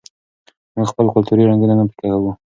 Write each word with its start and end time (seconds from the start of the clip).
موږ 0.75 0.87
خپل 0.91 1.05
کلتوري 1.15 1.43
رنګونه 1.49 1.73
نه 1.79 1.83
پیکه 1.89 2.07
کوو. 2.13 2.31